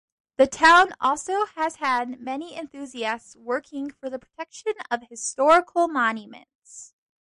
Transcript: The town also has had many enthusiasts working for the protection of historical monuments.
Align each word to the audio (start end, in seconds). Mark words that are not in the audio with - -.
The 0.37 0.47
town 0.47 0.95
also 0.99 1.45
has 1.55 1.75
had 1.75 2.19
many 2.19 2.55
enthusiasts 2.57 3.35
working 3.35 3.91
for 3.91 4.09
the 4.09 4.17
protection 4.17 4.73
of 4.89 5.03
historical 5.11 5.87
monuments. 5.87 6.95